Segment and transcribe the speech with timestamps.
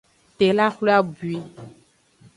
[0.37, 1.35] Tela xwle abwui.